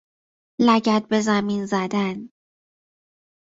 لگد 0.61 1.07
بزمین 1.11 1.65
زدن 1.65 2.29